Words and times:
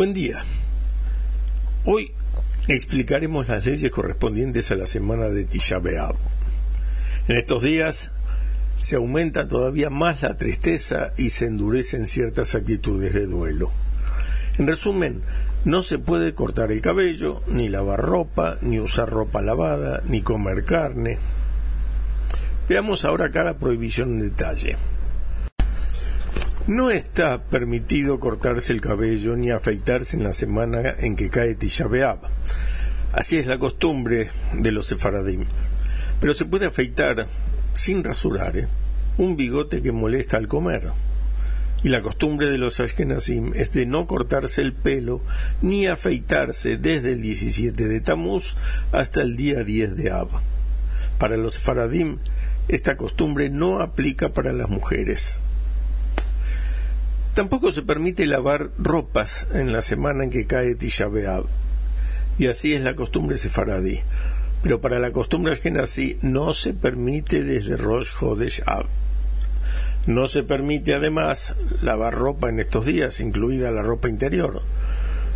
Buen 0.00 0.14
día. 0.14 0.42
Hoy 1.84 2.10
explicaremos 2.68 3.48
las 3.48 3.66
leyes 3.66 3.90
correspondientes 3.90 4.70
a 4.70 4.76
la 4.76 4.86
semana 4.86 5.26
de 5.28 5.44
Tisha. 5.44 5.78
En 7.28 7.36
estos 7.36 7.62
días 7.62 8.10
se 8.80 8.96
aumenta 8.96 9.46
todavía 9.46 9.90
más 9.90 10.22
la 10.22 10.38
tristeza 10.38 11.12
y 11.18 11.28
se 11.28 11.44
endurecen 11.44 12.06
ciertas 12.06 12.54
actitudes 12.54 13.12
de 13.12 13.26
duelo. 13.26 13.70
En 14.56 14.66
resumen, 14.68 15.20
no 15.66 15.82
se 15.82 15.98
puede 15.98 16.32
cortar 16.32 16.72
el 16.72 16.80
cabello, 16.80 17.42
ni 17.46 17.68
lavar 17.68 18.00
ropa, 18.00 18.56
ni 18.62 18.80
usar 18.80 19.10
ropa 19.10 19.42
lavada, 19.42 20.00
ni 20.06 20.22
comer 20.22 20.64
carne. 20.64 21.18
Veamos 22.70 23.04
ahora 23.04 23.30
cada 23.30 23.58
prohibición 23.58 24.12
en 24.12 24.20
detalle. 24.20 24.78
No 26.70 26.88
está 26.88 27.42
permitido 27.42 28.20
cortarse 28.20 28.72
el 28.72 28.80
cabello 28.80 29.34
ni 29.36 29.50
afeitarse 29.50 30.16
en 30.16 30.22
la 30.22 30.32
semana 30.32 30.94
en 31.00 31.16
que 31.16 31.28
cae 31.28 31.56
Tisha. 31.56 31.88
Así 33.10 33.38
es 33.38 33.46
la 33.48 33.58
costumbre 33.58 34.30
de 34.52 34.70
los 34.70 34.86
sefaradim. 34.86 35.46
Pero 36.20 36.32
se 36.32 36.44
puede 36.44 36.66
afeitar 36.66 37.26
sin 37.74 38.04
rasurar 38.04 38.56
¿eh? 38.56 38.68
un 39.18 39.36
bigote 39.36 39.82
que 39.82 39.90
molesta 39.90 40.36
al 40.36 40.46
comer. 40.46 40.84
Y 41.82 41.88
la 41.88 42.02
costumbre 42.02 42.46
de 42.46 42.58
los 42.58 42.78
ashkenazim 42.78 43.50
es 43.56 43.72
de 43.72 43.84
no 43.84 44.06
cortarse 44.06 44.62
el 44.62 44.72
pelo 44.72 45.22
ni 45.62 45.88
afeitarse 45.88 46.76
desde 46.76 47.14
el 47.14 47.20
17 47.20 47.88
de 47.88 48.00
Tamuz 48.00 48.54
hasta 48.92 49.22
el 49.22 49.36
día 49.36 49.64
10 49.64 49.96
de 49.96 50.12
Ab. 50.12 50.28
Para 51.18 51.36
los 51.36 51.54
sefaradim, 51.54 52.18
esta 52.68 52.96
costumbre 52.96 53.50
no 53.50 53.80
aplica 53.80 54.28
para 54.28 54.52
las 54.52 54.68
mujeres. 54.68 55.42
Tampoco 57.34 57.70
se 57.70 57.82
permite 57.82 58.26
lavar 58.26 58.70
ropas 58.76 59.46
en 59.52 59.72
la 59.72 59.82
semana 59.82 60.24
en 60.24 60.30
que 60.30 60.46
cae 60.46 60.74
Tisha 60.74 61.06
B'Av. 61.06 61.44
Y 62.38 62.46
así 62.46 62.74
es 62.74 62.82
la 62.82 62.96
costumbre 62.96 63.38
sefaradí. 63.38 64.00
Pero 64.62 64.80
para 64.80 64.98
la 64.98 65.12
costumbre 65.12 65.52
ashkenazí 65.52 66.18
no 66.22 66.52
se 66.54 66.74
permite 66.74 67.42
desde 67.42 67.76
Rosh. 67.76 68.10
No 70.06 70.26
se 70.26 70.42
permite 70.42 70.94
además 70.94 71.54
lavar 71.82 72.14
ropa 72.14 72.48
en 72.48 72.58
estos 72.58 72.84
días, 72.84 73.20
incluida 73.20 73.70
la 73.70 73.82
ropa 73.82 74.08
interior. 74.08 74.62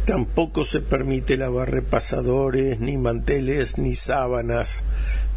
Tampoco 0.04 0.64
se 0.64 0.80
permite 0.80 1.36
lavar 1.36 1.70
repasadores, 1.70 2.80
ni 2.80 2.98
manteles, 2.98 3.78
ni 3.78 3.94
sábanas, 3.94 4.82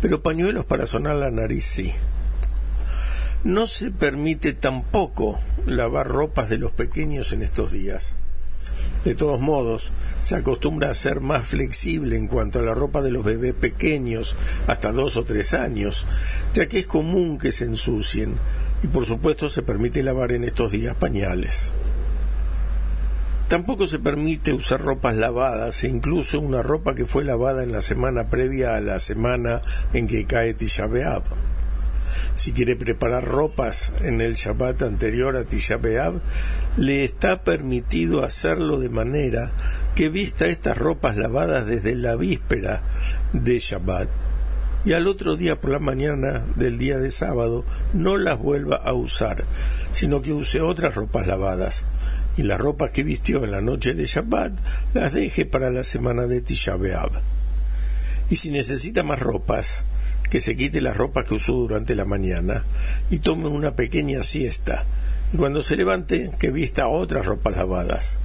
pero 0.01 0.23
pañuelos 0.23 0.65
para 0.65 0.87
sonar 0.87 1.15
la 1.17 1.31
nariz 1.31 1.65
sí. 1.65 1.93
No 3.47 3.65
se 3.65 3.91
permite 3.91 4.51
tampoco 4.51 5.39
lavar 5.65 6.05
ropas 6.05 6.49
de 6.49 6.57
los 6.57 6.73
pequeños 6.73 7.31
en 7.31 7.43
estos 7.43 7.71
días. 7.71 8.17
De 9.05 9.15
todos 9.15 9.39
modos, 9.39 9.93
se 10.19 10.35
acostumbra 10.35 10.89
a 10.89 10.93
ser 10.93 11.21
más 11.21 11.47
flexible 11.47 12.17
en 12.17 12.27
cuanto 12.27 12.59
a 12.59 12.61
la 12.61 12.75
ropa 12.75 13.01
de 13.01 13.09
los 13.09 13.23
bebés 13.23 13.53
pequeños, 13.53 14.35
hasta 14.67 14.91
dos 14.91 15.15
o 15.15 15.23
tres 15.23 15.53
años, 15.53 16.05
ya 16.53 16.67
que 16.67 16.79
es 16.79 16.87
común 16.87 17.37
que 17.37 17.53
se 17.53 17.63
ensucien, 17.63 18.35
y 18.83 18.87
por 18.87 19.05
supuesto 19.05 19.47
se 19.47 19.61
permite 19.61 20.03
lavar 20.03 20.33
en 20.33 20.43
estos 20.43 20.73
días 20.73 20.97
pañales. 20.97 21.71
Tampoco 23.47 23.87
se 23.87 23.99
permite 23.99 24.51
usar 24.51 24.81
ropas 24.81 25.15
lavadas 25.15 25.85
e 25.85 25.87
incluso 25.87 26.41
una 26.41 26.63
ropa 26.63 26.95
que 26.95 27.05
fue 27.05 27.23
lavada 27.23 27.63
en 27.63 27.71
la 27.71 27.81
semana 27.81 28.29
previa 28.29 28.75
a 28.75 28.81
la 28.81 28.99
semana 28.99 29.61
en 29.93 30.07
que 30.07 30.25
cae 30.25 30.53
Tisha 30.53 30.87
B'Av 30.87 31.23
si 32.37 32.53
quiere 32.53 32.75
preparar 32.75 33.25
ropas 33.25 33.93
en 34.01 34.21
el 34.21 34.35
Shabbat 34.35 34.83
anterior 34.83 35.35
a 35.35 35.43
Tisha 35.43 35.77
B'Av, 35.77 36.21
le 36.77 37.03
está 37.03 37.43
permitido 37.43 38.23
hacerlo 38.23 38.79
de 38.79 38.89
manera 38.89 39.51
que 39.95 40.09
vista 40.09 40.45
estas 40.45 40.77
ropas 40.77 41.17
lavadas 41.17 41.65
desde 41.65 41.95
la 41.95 42.15
víspera 42.15 42.83
de 43.33 43.57
Shabbat 43.57 44.09
y 44.85 44.93
al 44.93 45.07
otro 45.07 45.35
día 45.35 45.59
por 45.59 45.71
la 45.71 45.79
mañana 45.79 46.45
del 46.55 46.77
día 46.77 46.99
de 46.99 47.09
sábado 47.09 47.65
no 47.93 48.17
las 48.17 48.37
vuelva 48.37 48.77
a 48.77 48.93
usar, 48.93 49.43
sino 49.91 50.21
que 50.21 50.31
use 50.31 50.61
otras 50.61 50.93
ropas 50.93 51.25
lavadas 51.25 51.87
y 52.37 52.43
las 52.43 52.61
ropas 52.61 52.91
que 52.91 53.03
vistió 53.03 53.43
en 53.43 53.51
la 53.51 53.61
noche 53.61 53.95
de 53.95 54.05
Shabbat 54.05 54.53
las 54.93 55.11
deje 55.11 55.45
para 55.45 55.71
la 55.71 55.83
semana 55.83 56.27
de 56.27 56.41
Tisha 56.41 56.75
B'Av. 56.75 57.09
Y 58.29 58.35
si 58.35 58.51
necesita 58.51 59.01
más 59.01 59.19
ropas, 59.19 59.85
que 60.29 60.41
se 60.41 60.55
quite 60.55 60.81
las 60.81 60.97
ropas 60.97 61.25
que 61.25 61.35
usó 61.35 61.53
durante 61.53 61.95
la 61.95 62.05
mañana 62.05 62.63
y 63.09 63.19
tome 63.19 63.47
una 63.47 63.75
pequeña 63.75 64.23
siesta, 64.23 64.85
y 65.33 65.37
cuando 65.37 65.61
se 65.61 65.75
levante 65.75 66.31
que 66.37 66.51
vista 66.51 66.87
otras 66.87 67.25
ropas 67.25 67.55
lavadas. 67.57 68.19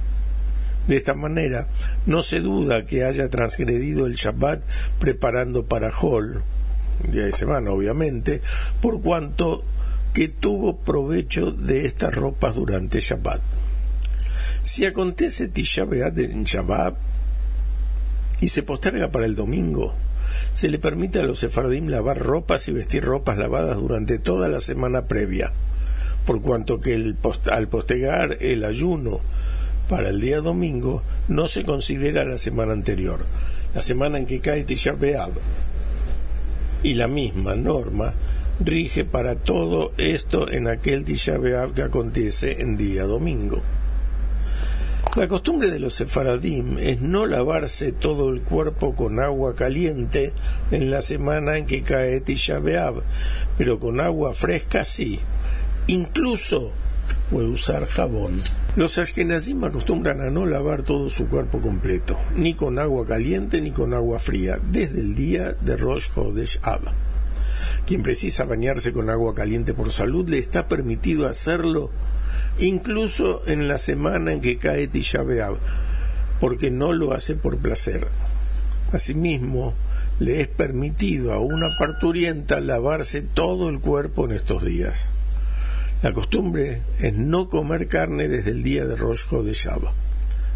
De 0.87 0.97
esta 0.97 1.13
manera, 1.13 1.67
no 2.05 2.21
se 2.23 2.41
duda 2.41 2.85
que 2.85 3.05
haya 3.05 3.29
transgredido 3.29 4.05
el 4.05 4.15
Shabbat 4.15 4.61
preparando 4.99 5.65
para 5.65 5.93
Hol, 5.97 6.43
día 7.09 7.23
de 7.23 7.31
semana 7.31 7.71
obviamente, 7.71 8.41
por 8.81 9.01
cuanto 9.01 9.63
que 10.13 10.27
tuvo 10.27 10.77
provecho 10.77 11.51
de 11.51 11.85
estas 11.85 12.13
ropas 12.13 12.55
durante 12.55 12.99
Shabbat. 12.99 13.41
Si 14.61 14.85
acontece 14.85 15.49
Tisha 15.49 15.83
en 15.83 16.43
Shabbat 16.43 16.95
y 18.41 18.49
se 18.49 18.63
posterga 18.63 19.09
para 19.09 19.25
el 19.25 19.35
domingo, 19.35 19.95
se 20.51 20.69
le 20.69 20.79
permite 20.79 21.19
a 21.19 21.23
los 21.23 21.39
sefardim 21.39 21.87
lavar 21.87 22.19
ropas 22.19 22.67
y 22.67 22.71
vestir 22.71 23.03
ropas 23.03 23.37
lavadas 23.37 23.77
durante 23.77 24.19
toda 24.19 24.47
la 24.47 24.59
semana 24.59 25.07
previa, 25.07 25.51
por 26.25 26.41
cuanto 26.41 26.79
que 26.79 26.95
al 26.95 27.67
postergar 27.67 28.37
el 28.41 28.65
ayuno 28.65 29.21
para 29.89 30.09
el 30.09 30.21
día 30.21 30.39
domingo 30.39 31.03
no 31.27 31.47
se 31.47 31.63
considera 31.63 32.23
la 32.23 32.37
semana 32.37 32.73
anterior, 32.73 33.25
la 33.73 33.81
semana 33.81 34.17
en 34.17 34.25
que 34.25 34.39
cae 34.39 34.63
Tisha. 34.63 34.95
Y 36.83 36.95
la 36.95 37.07
misma 37.07 37.55
norma 37.55 38.13
rige 38.59 39.05
para 39.05 39.35
todo 39.35 39.93
esto 39.97 40.51
en 40.51 40.67
aquel 40.67 41.05
Tisha 41.05 41.39
que 41.73 41.81
acontece 41.81 42.61
en 42.61 42.77
día 42.77 43.03
domingo. 43.03 43.61
La 45.15 45.27
costumbre 45.27 45.69
de 45.69 45.77
los 45.77 45.93
sefaradim 45.93 46.79
es 46.79 46.99
no 46.99 47.27
lavarse 47.27 47.91
todo 47.91 48.29
el 48.29 48.41
cuerpo 48.41 48.95
con 48.95 49.19
agua 49.19 49.55
caliente 49.55 50.33
en 50.71 50.89
la 50.89 51.01
semana 51.01 51.55
en 51.55 51.67
que 51.67 51.83
cae 51.83 52.19
Tisha 52.19 52.59
pero 53.55 53.79
con 53.79 53.99
agua 53.99 54.33
fresca 54.33 54.83
sí. 54.83 55.19
Incluso 55.85 56.71
puede 57.29 57.47
usar 57.47 57.85
jabón. 57.85 58.41
Los 58.75 58.97
ashkenazim 58.97 59.63
acostumbran 59.63 60.19
a 60.19 60.31
no 60.31 60.47
lavar 60.47 60.81
todo 60.81 61.11
su 61.11 61.27
cuerpo 61.27 61.61
completo, 61.61 62.17
ni 62.35 62.55
con 62.55 62.79
agua 62.79 63.05
caliente 63.05 63.61
ni 63.61 63.69
con 63.69 63.93
agua 63.93 64.17
fría, 64.17 64.59
desde 64.71 64.99
el 64.99 65.13
día 65.13 65.53
de 65.53 65.77
Rosh 65.77 66.07
Hodesh 66.15 66.59
Av. 66.63 66.81
Quien 67.85 68.01
precisa 68.01 68.45
bañarse 68.45 68.91
con 68.91 69.11
agua 69.11 69.35
caliente 69.35 69.75
por 69.75 69.91
salud 69.91 70.27
le 70.27 70.39
está 70.39 70.67
permitido 70.67 71.27
hacerlo 71.27 71.91
incluso 72.59 73.41
en 73.47 73.67
la 73.67 73.77
semana 73.77 74.33
en 74.33 74.41
que 74.41 74.57
cae 74.57 74.87
Tisha 74.87 75.23
porque 76.39 76.71
no 76.71 76.93
lo 76.93 77.13
hace 77.13 77.35
por 77.35 77.57
placer. 77.57 78.07
Asimismo, 78.91 79.73
le 80.19 80.41
es 80.41 80.47
permitido 80.47 81.33
a 81.33 81.39
una 81.39 81.69
parturienta 81.77 82.59
lavarse 82.59 83.21
todo 83.21 83.69
el 83.69 83.79
cuerpo 83.79 84.25
en 84.25 84.33
estos 84.33 84.63
días. 84.63 85.09
La 86.01 86.13
costumbre 86.13 86.81
es 86.99 87.13
no 87.13 87.49
comer 87.49 87.87
carne 87.87 88.27
desde 88.27 88.51
el 88.51 88.61
día 88.61 88.85
de 88.85 88.95
Rosh 88.95 89.27
de 89.29 89.55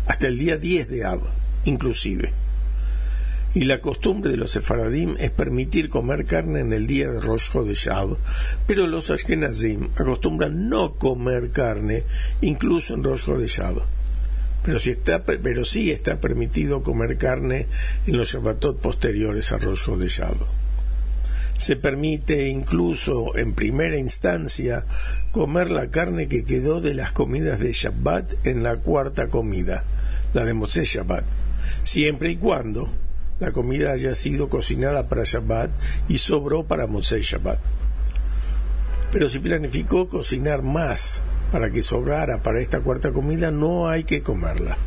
hasta 0.07 0.27
el 0.27 0.37
día 0.37 0.57
10 0.57 0.89
de 0.89 1.05
Ab, 1.05 1.21
inclusive 1.65 2.33
y 3.53 3.65
la 3.65 3.81
costumbre 3.81 4.29
de 4.29 4.37
los 4.37 4.51
sefaradim 4.51 5.15
es 5.17 5.31
permitir 5.31 5.89
comer 5.89 6.25
carne 6.25 6.59
en 6.59 6.73
el 6.73 6.85
día 6.85 7.09
de 7.09 7.19
Rosh 7.19 7.49
Hodeshav, 7.53 8.17
pero 8.67 8.87
los 8.87 9.09
ashkenazim 9.09 9.89
acostumbran 9.95 10.69
no 10.69 10.95
comer 10.95 11.51
carne 11.51 12.03
incluso 12.41 12.93
en 12.93 13.03
Rosh 13.03 13.27
Hodeshav. 13.27 13.81
Pero, 14.63 14.79
si 14.79 14.89
está, 14.89 15.23
pero 15.23 15.63
sí 15.63 15.91
está 15.91 16.19
permitido 16.19 16.83
comer 16.83 17.17
carne 17.17 17.67
en 18.05 18.17
los 18.17 18.33
Shabbatot 18.33 18.79
posteriores 18.79 19.53
a 19.53 19.57
Rosh 19.57 19.87
Hodeshav. 19.87 20.35
Se 21.55 21.77
permite 21.77 22.49
incluso 22.49 23.37
en 23.37 23.53
primera 23.53 23.97
instancia 23.97 24.85
comer 25.31 25.71
la 25.71 25.89
carne 25.89 26.27
que 26.27 26.43
quedó 26.43 26.81
de 26.81 26.93
las 26.93 27.13
comidas 27.13 27.59
de 27.59 27.71
Shabbat 27.71 28.45
en 28.45 28.61
la 28.61 28.77
cuarta 28.77 29.29
comida, 29.29 29.85
la 30.33 30.43
de 30.43 30.53
Moshe 30.53 30.83
Shabbat, 30.83 31.23
siempre 31.81 32.31
y 32.31 32.35
cuando 32.35 32.89
la 33.39 33.51
comida 33.51 33.91
haya 33.91 34.15
sido 34.15 34.49
cocinada 34.49 35.07
para 35.07 35.23
Shabbat 35.23 35.71
y 36.09 36.17
sobró 36.17 36.65
para 36.65 36.87
Moshe 36.87 37.21
Shabbat. 37.21 37.59
Pero 39.11 39.29
si 39.29 39.39
planificó 39.39 40.09
cocinar 40.09 40.63
más 40.63 41.21
para 41.51 41.71
que 41.71 41.81
sobrara 41.81 42.43
para 42.43 42.59
esta 42.59 42.81
cuarta 42.81 43.11
comida, 43.11 43.51
no 43.51 43.87
hay 43.87 44.03
que 44.03 44.21
comerla. 44.21 44.77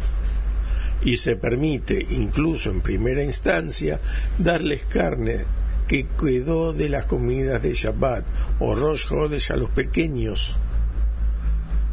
Y 1.02 1.16
se 1.16 1.36
permite, 1.36 2.04
incluso 2.10 2.70
en 2.70 2.82
primera 2.82 3.24
instancia, 3.24 4.00
darles 4.38 4.84
carne 4.84 5.46
que 5.88 6.06
quedó 6.06 6.72
de 6.72 6.88
las 6.88 7.06
comidas 7.06 7.62
de 7.62 7.72
Shabbat 7.72 8.24
o 8.60 8.74
Rosh 8.74 9.10
Hodesh 9.10 9.50
a 9.50 9.56
los 9.56 9.70
pequeños, 9.70 10.56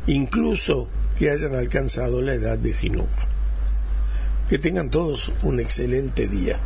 incluso 0.07 0.89
que 1.17 1.31
hayan 1.31 1.55
alcanzado 1.55 2.21
la 2.21 2.33
edad 2.33 2.59
de 2.59 2.73
Jinuj. 2.73 3.07
Que 4.47 4.57
tengan 4.57 4.89
todos 4.89 5.33
un 5.43 5.59
excelente 5.59 6.27
día. 6.27 6.57